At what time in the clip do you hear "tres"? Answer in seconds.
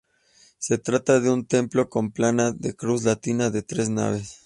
3.61-3.87